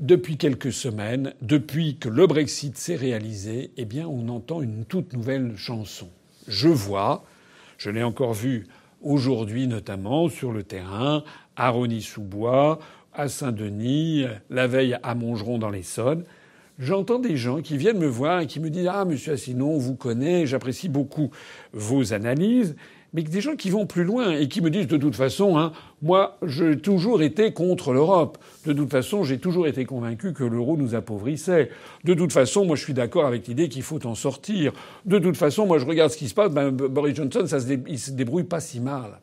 depuis 0.01 0.39
quelques 0.39 0.73
semaines, 0.73 1.35
depuis 1.43 1.97
que 1.97 2.09
le 2.09 2.27
Brexit 2.27 2.77
s'est 2.77 2.97
réalisé, 2.97 3.71
eh 3.77 3.87
on 4.05 4.29
entend 4.31 4.63
une 4.63 4.87
toute 4.87 5.13
nouvelle 5.13 5.57
chanson. 5.57 6.09
Je 6.49 6.69
vois, 6.69 7.23
je 7.77 7.91
l'ai 7.91 8.03
encore 8.03 8.33
vu 8.33 8.67
aujourd'hui 9.03 9.67
notamment 9.67 10.31
sur 10.31 10.53
le 10.53 10.63
terrain, 10.63 11.23
à 11.55 11.69
Rony-sous-Bois, 11.69 12.79
à 13.13 13.29
Saint-Denis, 13.29 14.25
la 14.49 14.67
veille 14.67 14.97
à 15.03 15.15
Montgeron 15.15 15.59
dans 15.59 15.71
l'Essonne. 15.71 16.25
J'entends 16.79 17.19
des 17.19 17.37
gens 17.37 17.61
qui 17.61 17.77
viennent 17.77 17.99
me 17.99 18.07
voir 18.07 18.41
et 18.41 18.47
qui 18.47 18.59
me 18.59 18.71
disent 18.71 18.89
Ah, 18.91 19.05
monsieur 19.05 19.35
Assinon, 19.35 19.73
on 19.73 19.79
vous 19.79 19.97
connaît, 19.97 20.47
j'apprécie 20.47 20.89
beaucoup 20.89 21.31
vos 21.75 22.15
analyses 22.15 22.75
mais 23.13 23.23
des 23.23 23.41
gens 23.41 23.57
qui 23.57 23.71
vont 23.71 23.87
plus 23.87 24.05
loin 24.05 24.33
et 24.33 24.49
qui 24.49 24.61
me 24.61 24.71
disent 24.71 24.87
de 24.87 24.97
toute 24.97 25.17
façon, 25.17 25.59
hein, 25.59 25.73
moi, 26.01 26.39
j'ai 26.47 26.79
toujours 26.79 27.23
été 27.23 27.53
contre 27.53 27.93
l'Europe. 27.93 28.39
De 28.67 28.73
toute 28.73 28.91
façon, 28.91 29.25
j'ai 29.25 29.39
toujours 29.39 29.67
été 29.67 29.85
convaincu 29.85 30.33
que 30.33 30.45
l'euro 30.45 30.77
nous 30.77 30.95
appauvrissait. 30.95 31.71
De 32.05 32.15
toute 32.15 32.33
façon, 32.33 32.65
moi, 32.65 32.77
je 32.77 32.85
suis 32.85 32.95
d'accord 32.95 33.27
avec 33.27 33.49
l'idée 33.49 33.69
qu'il 33.69 33.83
faut 33.83 34.07
en 34.07 34.15
sortir. 34.15 34.73
De 35.07 35.19
toute 35.19 35.37
façon, 35.37 35.67
moi, 35.67 35.79
je 35.79 35.87
regarde 35.87 36.13
ce 36.13 36.17
qui 36.17 36.29
se 36.29 36.35
passe. 36.35 36.53
Ben, 36.53 36.71
Boris 36.71 37.17
Johnson, 37.17 37.45
ça 37.47 37.59
se 37.59 37.67
se 37.67 38.11
débrouille 38.13 38.45
pas 38.45 38.61
si 38.61 38.79
mal. 38.79 39.21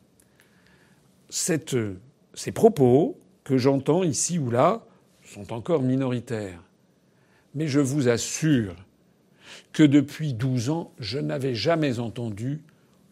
Cette, 1.30 1.76
ces 2.34 2.52
propos 2.52 3.18
que 3.44 3.56
j'entends 3.56 4.02
ici 4.02 4.38
ou 4.38 4.50
là 4.50 4.82
sont 5.24 5.52
encore 5.54 5.82
minoritaires. 5.82 6.62
Mais 7.54 7.68
je 7.68 7.80
vous 7.80 8.08
assure 8.08 8.74
que 9.72 9.82
depuis 9.82 10.34
12 10.34 10.68
ans, 10.68 10.92
je 10.98 11.18
n'avais 11.18 11.54
jamais 11.54 11.98
entendu 11.98 12.60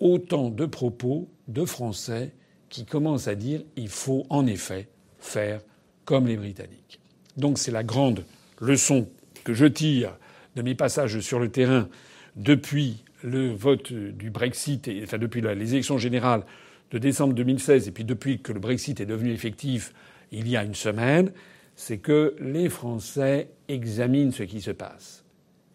autant 0.01 0.51
de 0.51 0.67
propos 0.67 1.29
de 1.49 1.65
Français 1.65 2.33
qui 2.69 2.85
commencent 2.85 3.29
à 3.29 3.35
dire 3.35 3.63
il 3.77 3.89
faut 3.89 4.27
en 4.29 4.47
effet 4.47 4.89
faire 5.19 5.61
comme 6.05 6.27
les 6.27 6.37
Britanniques. 6.37 7.01
Donc 7.37 7.59
c'est 7.59 7.71
la 7.71 7.85
grande 7.85 8.25
leçon 8.61 9.09
que 9.45 9.55
je 9.55 9.67
tire 9.67 10.17
de 10.57 10.63
mes 10.63 10.75
passages 10.75 11.21
sur 11.21 11.39
le 11.39 11.51
terrain 11.51 11.89
depuis 12.35 13.05
le 13.23 13.53
vote 13.53 13.93
du 13.93 14.31
Brexit, 14.31 14.89
et, 14.89 15.03
enfin 15.05 15.19
depuis 15.19 15.41
les 15.41 15.73
élections 15.73 15.99
générales 15.99 16.45
de 16.91 16.99
décembre 16.99 17.35
2016 17.35 17.89
et 17.89 17.91
puis 17.91 18.05
depuis 18.05 18.41
que 18.41 18.53
le 18.53 18.61
Brexit 18.61 19.01
est 19.01 19.07
devenu 19.07 19.33
effectif 19.33 19.93
il 20.33 20.49
y 20.49 20.57
a 20.57 20.65
une 20.65 20.75
semaine, 20.75 21.33
c'est 21.77 21.99
que 21.99 22.35
les 22.41 22.69
Français 22.69 23.51
examinent 23.69 24.33
ce 24.33 24.43
qui 24.43 24.61
se 24.61 24.71
passe. 24.71 25.25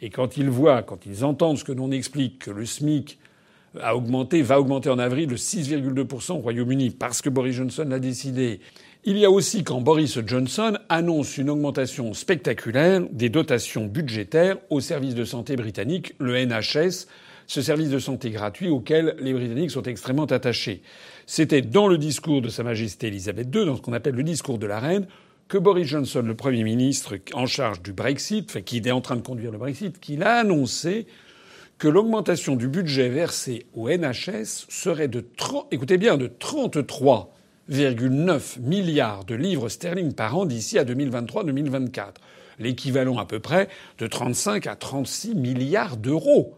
Et 0.01 0.09
quand 0.09 0.35
ils 0.37 0.49
voient, 0.49 0.81
quand 0.81 1.05
ils 1.05 1.23
entendent 1.23 1.57
ce 1.57 1.63
que 1.63 1.71
l'on 1.71 1.91
explique, 1.91 2.39
que 2.39 2.51
le 2.51 2.65
SMIC 2.65 3.19
a 3.79 3.95
augmenté, 3.95 4.41
va 4.41 4.59
augmenter 4.59 4.89
en 4.89 4.99
avril 4.99 5.27
de 5.27 5.37
6,2% 5.37 6.33
au 6.33 6.37
Royaume-Uni 6.37 6.89
parce 6.91 7.21
que 7.21 7.29
Boris 7.29 7.55
Johnson 7.55 7.85
l'a 7.87 7.99
décidé. 7.99 8.59
Il 9.03 9.17
y 9.17 9.25
a 9.25 9.31
aussi 9.31 9.63
quand 9.63 9.81
Boris 9.81 10.19
Johnson 10.25 10.77
annonce 10.89 11.37
une 11.37 11.49
augmentation 11.49 12.13
spectaculaire 12.13 13.01
des 13.11 13.29
dotations 13.29 13.85
budgétaires 13.85 14.57
au 14.69 14.79
service 14.79 15.15
de 15.15 15.25
santé 15.25 15.55
britannique, 15.55 16.13
le 16.19 16.45
NHS, 16.45 17.07
ce 17.47 17.61
service 17.61 17.89
de 17.89 17.99
santé 17.99 18.29
gratuit 18.29 18.69
auquel 18.69 19.15
les 19.19 19.33
Britanniques 19.33 19.71
sont 19.71 19.83
extrêmement 19.83 20.25
attachés. 20.25 20.81
C'était 21.25 21.61
dans 21.61 21.87
le 21.87 21.97
discours 21.97 22.41
de 22.41 22.49
Sa 22.49 22.63
Majesté 22.63 23.07
Elisabeth 23.07 23.53
II, 23.53 23.65
dans 23.65 23.75
ce 23.75 23.81
qu'on 23.81 23.93
appelle 23.93 24.15
le 24.15 24.23
discours 24.23 24.57
de 24.57 24.67
la 24.67 24.79
reine, 24.79 25.07
que 25.47 25.57
Boris 25.57 25.87
Johnson, 25.87 26.23
le 26.25 26.35
Premier 26.35 26.63
ministre 26.63 27.17
en 27.33 27.45
charge 27.45 27.81
du 27.81 27.91
Brexit, 27.91 28.49
enfin, 28.49 28.61
qui 28.61 28.77
est 28.77 28.91
en 28.91 29.01
train 29.01 29.17
de 29.17 29.21
conduire 29.21 29.51
le 29.51 29.57
Brexit, 29.57 29.99
qu'il 29.99 30.23
a 30.23 30.35
annoncé 30.35 31.07
que 31.81 31.87
l'augmentation 31.87 32.55
du 32.55 32.67
budget 32.67 33.09
versé 33.09 33.65
au 33.73 33.89
NHS 33.89 34.67
serait 34.69 35.07
de, 35.07 35.25
écoutez 35.71 35.97
bien, 35.97 36.15
de 36.15 36.27
33,9 36.27 38.61
milliards 38.61 39.25
de 39.25 39.33
livres 39.33 39.67
sterling 39.67 40.13
par 40.13 40.37
an 40.37 40.45
d'ici 40.45 40.77
à 40.77 40.85
2023-2024. 40.85 42.17
L'équivalent 42.59 43.17
à 43.17 43.25
peu 43.25 43.39
près 43.39 43.67
de 43.97 44.05
35 44.05 44.67
à 44.67 44.75
36 44.75 45.33
milliards 45.33 45.97
d'euros. 45.97 46.53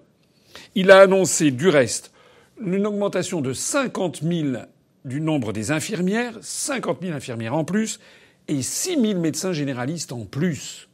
Il 0.75 0.91
a 0.91 0.99
annoncé 0.99 1.51
du 1.51 1.69
reste 1.69 2.11
une 2.59 2.85
augmentation 2.85 3.39
de 3.39 3.53
50 3.53 4.23
000 4.23 4.57
du 5.05 5.21
nombre 5.21 5.53
des 5.53 5.71
infirmières, 5.71 6.37
50 6.41 6.97
000 7.01 7.15
infirmières 7.15 7.55
en 7.55 7.63
plus, 7.63 8.01
et 8.49 8.61
6 8.61 8.99
000 8.99 9.21
médecins 9.21 9.53
généralistes 9.53 10.11
en 10.11 10.25
plus. 10.25 10.89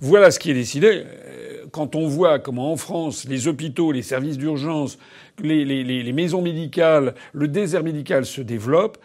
Voilà 0.00 0.30
ce 0.30 0.38
qui 0.38 0.50
est 0.50 0.54
décidé. 0.54 1.04
Euh, 1.04 1.64
quand 1.72 1.94
on 1.94 2.06
voit 2.06 2.38
comment 2.38 2.72
en 2.72 2.76
France, 2.76 3.26
les 3.28 3.48
hôpitaux, 3.48 3.92
les 3.92 4.02
services 4.02 4.38
d'urgence, 4.38 4.98
les, 5.42 6.12
maisons 6.12 6.42
médicales, 6.42 7.14
le 7.32 7.48
désert 7.48 7.82
médical 7.82 8.26
se 8.26 8.40
développent, 8.40 8.98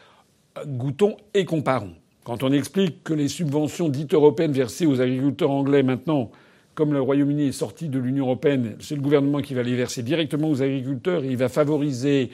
goûtons 0.66 1.18
et 1.34 1.46
comparons. 1.46 1.94
Quand 2.24 2.44
on 2.44 2.52
explique 2.52 3.04
que 3.04 3.14
les 3.14 3.28
subventions 3.28 3.90
dites 3.90 4.14
européennes 4.14 4.52
versées 4.52 4.86
aux 4.86 5.02
agriculteurs 5.02 5.52
anglais 5.52 5.82
maintenant 5.84 6.32
comme 6.76 6.94
le 6.94 7.02
Royaume-Uni 7.02 7.48
est 7.48 7.52
sorti 7.52 7.90
de 7.90 8.00
l'Union 8.00 8.26
européenne, 8.26 8.76
c'est 8.80 8.96
le 8.96 9.02
gouvernement 9.02 9.42
qui 9.42 9.54
va 9.54 9.62
les 9.62 9.76
verser 9.76 10.04
directement 10.04 10.50
aux 10.50 10.62
agriculteurs 10.62 11.24
et 11.24 11.28
il 11.28 11.38
va 11.38 11.50
favoriser 11.50 12.32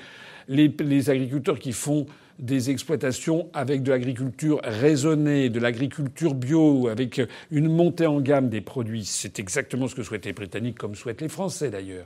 les, 0.47 1.09
agriculteurs 1.09 1.59
qui 1.59 1.71
font 1.71 2.05
des 2.39 2.69
exploitations 2.69 3.49
avec 3.53 3.83
de 3.83 3.91
l'agriculture 3.91 4.59
raisonnée, 4.63 5.49
de 5.49 5.59
l'agriculture 5.59 6.33
bio, 6.33 6.87
avec 6.87 7.21
une 7.51 7.69
montée 7.69 8.05
en 8.05 8.21
gamme 8.21 8.49
des 8.49 8.61
produits. 8.61 9.05
C'est 9.05 9.39
exactement 9.39 9.87
ce 9.87 9.95
que 9.95 10.03
souhaitent 10.03 10.25
les 10.25 10.33
Britanniques, 10.33 10.77
comme 10.77 10.95
souhaitent 10.95 11.21
les 11.21 11.29
Français 11.29 11.69
d'ailleurs. 11.69 12.05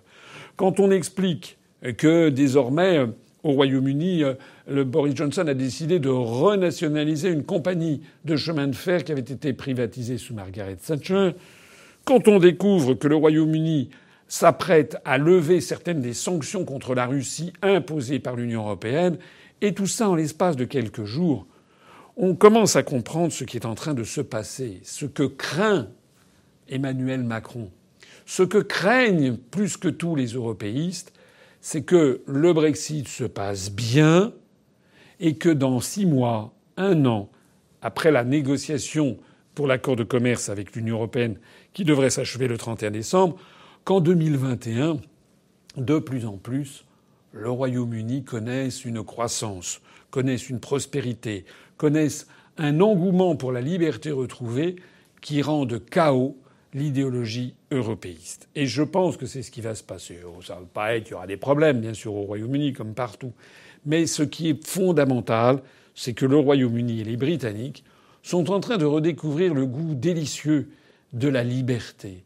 Quand 0.56 0.80
on 0.80 0.92
explique 0.92 1.58
que 1.98 2.30
désormais, 2.30 3.06
au 3.44 3.52
Royaume-Uni, 3.52 4.24
le 4.70 4.84
Boris 4.84 5.16
Johnson 5.16 5.48
a 5.48 5.54
décidé 5.54 6.00
de 6.00 6.10
renationaliser 6.10 7.30
une 7.30 7.44
compagnie 7.44 8.02
de 8.24 8.36
chemin 8.36 8.68
de 8.68 8.76
fer 8.76 9.04
qui 9.04 9.12
avait 9.12 9.22
été 9.22 9.54
privatisée 9.54 10.18
sous 10.18 10.34
Margaret 10.34 10.76
Thatcher, 10.76 11.32
quand 12.06 12.28
on 12.28 12.40
découvre 12.40 12.94
que 12.94 13.08
le 13.08 13.16
Royaume-Uni 13.16 13.90
s'apprête 14.28 14.98
à 15.04 15.18
lever 15.18 15.60
certaines 15.60 16.02
des 16.02 16.14
sanctions 16.14 16.64
contre 16.64 16.96
la 16.96 17.06
Russie 17.06 17.52
imposées 17.62 18.20
par 18.20 18.36
l'Union 18.36 18.62
européenne, 18.62 19.18
et 19.62 19.74
tout 19.74 19.88
ça 19.88 20.10
en 20.10 20.16
l'espace 20.16 20.56
de 20.56 20.66
quelques 20.66 21.06
jours, 21.06 21.48
on 22.18 22.36
commence 22.36 22.76
à 22.76 22.84
comprendre 22.84 23.32
ce 23.32 23.44
qui 23.44 23.58
est 23.58 23.66
en 23.66 23.76
train 23.76 23.94
de 23.94 24.04
se 24.04 24.22
passer, 24.22 24.80
ce 24.84 25.06
que 25.06 25.24
craint 25.24 25.88
Emmanuel 26.68 27.24
Macron, 27.24 27.72
ce 28.26 28.44
que 28.44 28.58
craignent 28.58 29.38
plus 29.38 29.78
que 29.78 29.88
tous 29.88 30.16
les 30.16 30.34
européistes, 30.34 31.14
c'est 31.62 31.84
que 31.84 32.22
le 32.26 32.54
Brexit 32.54 33.08
se 33.08 33.24
passe 33.24 33.72
bien 33.72 34.34
et 35.20 35.36
que 35.36 35.50
dans 35.50 35.80
six 35.80 36.06
mois, 36.06 36.54
un 36.78 37.06
an, 37.06 37.30
après 37.82 38.12
la 38.12 38.24
négociation 38.24 39.18
pour 39.54 39.68
l'accord 39.68 39.96
de 39.96 40.04
commerce 40.04 40.50
avec 40.50 40.76
l'Union 40.76 40.96
européenne 40.96 41.38
qui 41.74 41.84
devrait 41.86 42.10
s'achever 42.10 42.48
le 42.48 42.58
31 42.58 42.92
décembre, 42.92 43.38
qu'en 43.84 44.02
2021, 44.02 44.98
de 45.78 46.00
plus 46.00 46.26
en 46.26 46.38
plus, 46.38 46.86
le 47.32 47.50
Royaume-Uni 47.50 48.24
connaisse 48.24 48.86
une 48.86 49.04
croissance, 49.04 49.82
connaisse 50.10 50.50
une 50.50 50.60
prospérité, 50.60 51.46
connaisse 51.78 52.28
un 52.58 52.82
engouement 52.82 53.36
pour 53.36 53.52
la 53.52 53.62
liberté 53.62 54.12
retrouvée 54.12 54.76
qui 55.22 55.42
rende 55.42 55.84
chaos 55.86 56.38
l'idéologie 56.74 57.56
européiste. 57.72 58.48
Et 58.56 58.66
je 58.66 58.84
pense 58.84 59.18
que 59.18 59.26
c'est 59.26 59.44
ce 59.44 59.52
qui 59.52 59.62
va 59.62 59.76
se 59.76 59.84
passer. 59.84 60.20
Ça 60.46 60.56
va 60.56 60.62
pas 60.74 60.96
être, 60.96 61.10
il 61.10 61.12
y 61.12 61.14
aura 61.14 61.28
des 61.28 61.38
problèmes, 61.38 61.82
bien 61.82 61.94
sûr, 61.94 62.14
au 62.14 62.24
Royaume-Uni, 62.24 62.74
comme 62.74 62.94
partout. 62.94 63.34
Mais 63.86 64.06
ce 64.06 64.24
qui 64.24 64.50
est 64.50 64.68
fondamental, 64.68 65.62
c'est 65.96 66.14
que 66.14 66.26
le 66.26 66.38
Royaume-Uni 66.38 67.02
et 67.02 67.04
les 67.04 67.18
Britanniques 67.18 67.84
sont 68.24 68.52
en 68.52 68.60
train 68.60 68.78
de 68.78 68.86
redécouvrir 68.86 69.54
le 69.54 69.66
goût 69.66 69.96
délicieux 69.96 70.70
de 71.14 71.28
la 71.28 71.44
liberté. 71.44 72.24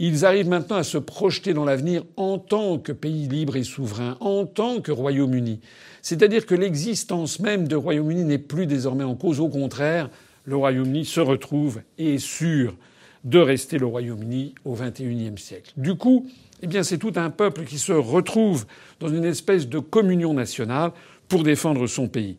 Ils 0.00 0.24
arrivent 0.24 0.48
maintenant 0.48 0.76
à 0.76 0.84
se 0.84 0.96
projeter 0.96 1.54
dans 1.54 1.64
l'avenir 1.64 2.04
en 2.16 2.38
tant 2.38 2.78
que 2.78 2.92
pays 2.92 3.26
libre 3.26 3.56
et 3.56 3.64
souverain, 3.64 4.16
en 4.20 4.46
tant 4.46 4.80
que 4.80 4.92
Royaume-Uni. 4.92 5.60
C'est-à-dire 6.02 6.46
que 6.46 6.54
l'existence 6.54 7.40
même 7.40 7.66
de 7.66 7.74
Royaume-Uni 7.74 8.24
n'est 8.24 8.38
plus 8.38 8.66
désormais 8.66 9.02
en 9.02 9.16
cause. 9.16 9.40
Au 9.40 9.48
contraire, 9.48 10.08
le 10.44 10.54
Royaume-Uni 10.54 11.04
se 11.04 11.20
retrouve 11.20 11.80
et 11.98 12.14
est 12.14 12.18
sûr 12.18 12.76
de 13.24 13.40
rester 13.40 13.76
le 13.78 13.86
Royaume-Uni 13.86 14.54
au 14.64 14.74
XXIe 14.74 15.36
siècle. 15.36 15.72
Du 15.76 15.96
coup, 15.96 16.28
eh 16.62 16.68
bien, 16.68 16.84
c'est 16.84 16.98
tout 16.98 17.12
un 17.16 17.30
peuple 17.30 17.64
qui 17.64 17.78
se 17.78 17.92
retrouve 17.92 18.66
dans 19.00 19.08
une 19.08 19.24
espèce 19.24 19.68
de 19.68 19.80
communion 19.80 20.32
nationale 20.32 20.92
pour 21.26 21.42
défendre 21.42 21.88
son 21.88 22.06
pays. 22.06 22.38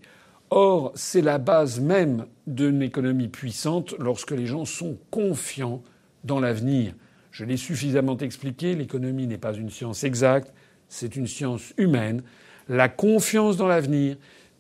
Or, 0.50 0.94
c'est 0.96 1.22
la 1.22 1.38
base 1.38 1.82
même 1.82 2.26
d'une 2.48 2.82
économie 2.82 3.28
puissante 3.28 3.94
lorsque 4.00 4.32
les 4.32 4.46
gens 4.46 4.64
sont 4.66 4.98
confiants 5.12 5.84
dans 6.24 6.40
l'avenir. 6.40 6.94
Je 7.32 7.46
l'ai 7.46 7.58
suffisamment 7.58 8.18
expliqué, 8.18 8.76
l'économie 8.76 9.28
n'est 9.28 9.38
pas 9.38 9.54
une 9.54 9.70
science 9.70 10.04
exacte, 10.04 10.52
c'est 10.88 11.16
une 11.16 11.28
science 11.28 11.74
humaine. 11.78 12.24
La 12.68 12.90
confiance 12.90 13.58
dans 13.58 13.68
l'avenir, 13.68 14.18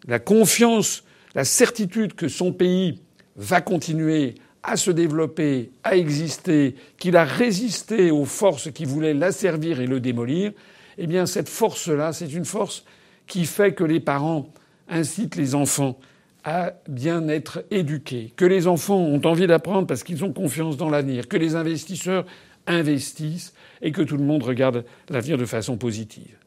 la 0.08 0.20
confiance, 0.20 1.04
la 1.36 1.44
certitude 1.44 2.14
que 2.14 2.28
son 2.28 2.54
pays 2.54 3.02
va 3.36 3.62
continuer 3.62 4.36
à 4.64 4.76
se 4.76 4.92
développer, 4.92 5.72
à 5.84 5.96
exister, 5.96 6.76
qu'il 6.98 7.16
a 7.16 7.24
résisté 7.24 8.12
aux 8.12 8.26
forces 8.26 8.72
qui 8.72 8.86
voulaient 8.86 9.14
l'asservir 9.14 9.80
et 9.80 9.88
le 9.88 10.00
démolir, 10.00 10.52
eh 10.98 11.08
bien 11.08 11.26
cette 11.26 11.50
force-là, 11.50 12.14
c'est 12.14 12.34
une 12.34 12.46
force 12.46 12.84
qui 13.26 13.46
fait 13.46 13.74
que 13.74 13.84
les 13.84 14.00
parents 14.00 14.52
incite 14.90 15.36
les 15.36 15.56
enfants 15.56 16.00
à 16.44 16.74
bien 16.88 17.28
être 17.28 17.64
éduqués, 17.70 18.34
que 18.36 18.46
les 18.46 18.68
enfants 18.68 19.00
ont 19.00 19.22
envie 19.26 19.48
d'apprendre 19.48 19.88
parce 19.88 20.04
qu'ils 20.04 20.24
ont 20.24 20.34
confiance 20.34 20.78
dans 20.78 20.90
l'avenir, 20.90 21.28
que 21.28 21.38
les 21.38 21.56
investisseurs 21.56 22.26
investissent 22.68 23.54
et 23.82 23.92
que 23.92 24.02
tout 24.02 24.18
le 24.18 24.24
monde 24.24 24.44
regarde 24.44 24.86
l'avenir 25.10 25.38
de 25.38 25.46
façon 25.46 25.78
positive. 25.78 26.38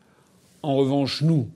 En 0.63 0.77
revanche, 0.77 1.23
nous, 1.23 1.49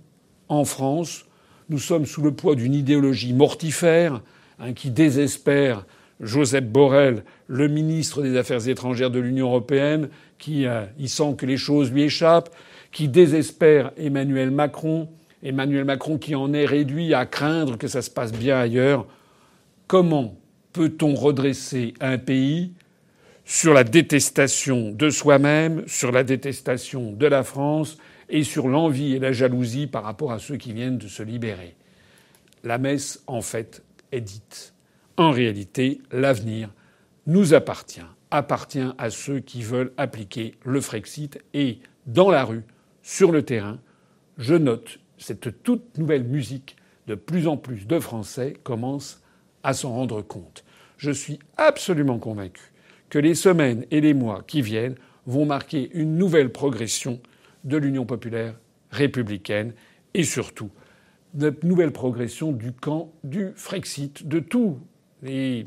en 0.48 0.64
France, 0.64 1.26
nous 1.68 1.78
sommes 1.78 2.06
sous 2.06 2.22
le 2.22 2.32
poids 2.32 2.54
d'une 2.54 2.75
idéologie 2.75 3.32
mortifère 3.32 4.22
hein, 4.58 4.72
qui 4.72 4.90
désespère 4.90 5.84
Joseph 6.20 6.64
Borrell, 6.64 7.25
le 7.46 7.68
ministre 7.68 8.22
des 8.22 8.36
Affaires 8.36 8.66
étrangères 8.68 9.10
de 9.10 9.18
l'Union 9.18 9.48
européenne, 9.48 10.08
qui 10.38 10.66
euh, 10.66 10.84
sent 11.06 11.34
que 11.36 11.46
les 11.46 11.56
choses 11.56 11.92
lui 11.92 12.02
échappent, 12.02 12.50
qui 12.90 13.08
désespère 13.08 13.92
Emmanuel 13.96 14.50
Macron, 14.50 15.08
Emmanuel 15.42 15.84
Macron 15.84 16.18
qui 16.18 16.34
en 16.34 16.52
est 16.54 16.64
réduit 16.64 17.14
à 17.14 17.26
craindre 17.26 17.76
que 17.76 17.88
ça 17.88 18.02
se 18.02 18.10
passe 18.10 18.32
bien 18.32 18.58
ailleurs, 18.58 19.06
comment 19.86 20.36
peut-on 20.72 21.14
redresser 21.14 21.94
un 22.00 22.18
pays 22.18 22.72
sur 23.46 23.72
la 23.72 23.84
détestation 23.84 24.90
de 24.90 25.08
soi-même, 25.08 25.86
sur 25.86 26.10
la 26.10 26.24
détestation 26.24 27.12
de 27.12 27.26
la 27.26 27.44
France 27.44 27.96
et 28.28 28.42
sur 28.42 28.66
l'envie 28.66 29.14
et 29.14 29.20
la 29.20 29.30
jalousie 29.30 29.86
par 29.86 30.02
rapport 30.02 30.32
à 30.32 30.40
ceux 30.40 30.56
qui 30.56 30.72
viennent 30.72 30.98
de 30.98 31.06
se 31.06 31.22
libérer 31.22 31.76
La 32.64 32.78
messe, 32.78 33.22
en 33.28 33.40
fait, 33.42 33.84
est 34.10 34.20
dite. 34.20 34.74
En 35.16 35.30
réalité, 35.30 36.00
l'avenir 36.10 36.70
nous 37.28 37.54
appartient, 37.54 38.00
appartient 38.32 38.92
à 38.98 39.10
ceux 39.10 39.38
qui 39.38 39.62
veulent 39.62 39.92
appliquer 39.96 40.56
le 40.64 40.80
Frexit 40.80 41.40
et, 41.54 41.78
dans 42.06 42.30
la 42.30 42.44
rue, 42.44 42.64
sur 43.02 43.30
le 43.30 43.44
terrain, 43.44 43.78
je 44.38 44.56
note 44.56 44.98
cette 45.18 45.62
toute 45.62 45.96
nouvelle 45.98 46.24
musique 46.24 46.74
de 47.06 47.14
plus 47.14 47.46
en 47.46 47.56
plus 47.56 47.86
de 47.86 48.00
Français 48.00 48.54
commencent 48.64 49.22
à 49.62 49.72
s'en 49.72 49.92
rendre 49.92 50.20
compte. 50.20 50.64
Je 50.98 51.12
suis 51.12 51.38
absolument 51.56 52.18
convaincu 52.18 52.72
que 53.10 53.18
les 53.18 53.34
semaines 53.34 53.84
et 53.90 54.00
les 54.00 54.14
mois 54.14 54.42
qui 54.46 54.62
viennent 54.62 54.96
vont 55.26 55.46
marquer 55.46 55.90
une 55.92 56.16
nouvelle 56.16 56.50
progression 56.50 57.20
de 57.64 57.76
l'Union 57.76 58.06
populaire 58.06 58.54
républicaine 58.90 59.72
et 60.14 60.25
surtout 60.25 60.70
de 61.34 61.54
nouvelle 61.62 61.92
progression 61.92 62.52
du 62.52 62.72
camp 62.72 63.12
du 63.22 63.50
Frexit, 63.56 64.26
de 64.26 64.40
tous 64.40 64.78
les 65.22 65.66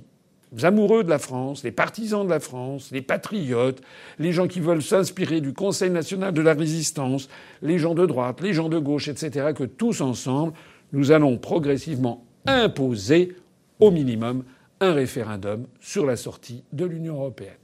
amoureux 0.63 1.03
de 1.03 1.09
la 1.09 1.19
France, 1.19 1.63
les 1.63 1.71
partisans 1.71 2.25
de 2.25 2.29
la 2.29 2.39
France, 2.39 2.89
les 2.91 3.01
patriotes, 3.01 3.81
les 4.17 4.31
gens 4.31 4.47
qui 4.47 4.61
veulent 4.61 4.81
s'inspirer 4.81 5.41
du 5.41 5.53
Conseil 5.53 5.91
national 5.91 6.33
de 6.33 6.41
la 6.41 6.53
résistance, 6.53 7.29
les 7.61 7.77
gens 7.77 7.93
de 7.93 8.05
droite, 8.05 8.41
les 8.41 8.53
gens 8.53 8.69
de 8.69 8.79
gauche, 8.79 9.07
etc., 9.07 9.49
que 9.55 9.63
tous 9.63 10.01
ensemble, 10.01 10.53
nous 10.91 11.11
allons 11.11 11.37
progressivement 11.37 12.25
imposer 12.47 13.35
au 13.79 13.91
minimum 13.91 14.43
un 14.81 14.93
référendum 14.93 15.67
sur 15.79 16.05
la 16.05 16.15
sortie 16.15 16.63
de 16.71 16.85
l'Union 16.85 17.15
européenne. 17.15 17.57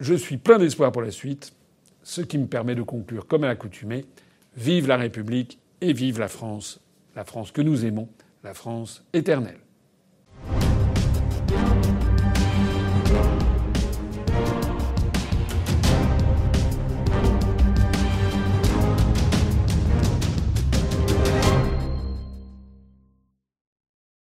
Je 0.00 0.14
suis 0.14 0.36
plein 0.36 0.58
d'espoir 0.58 0.92
pour 0.92 1.02
la 1.02 1.10
suite, 1.10 1.52
ce 2.02 2.20
qui 2.20 2.38
me 2.38 2.46
permet 2.46 2.74
de 2.74 2.82
conclure 2.82 3.26
comme 3.26 3.44
à 3.44 3.48
l'accoutumée 3.48 4.04
Vive 4.56 4.88
la 4.88 4.96
République 4.96 5.60
et 5.80 5.92
vive 5.92 6.18
la 6.18 6.26
France, 6.26 6.80
la 7.14 7.24
France 7.24 7.52
que 7.52 7.62
nous 7.62 7.84
aimons, 7.84 8.08
la 8.42 8.54
France 8.54 9.04
éternelle. 9.12 9.60